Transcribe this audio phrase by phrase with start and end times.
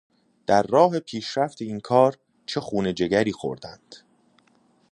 [0.47, 3.95] در راه پیشرفت این کار چه خون جگری خوردند.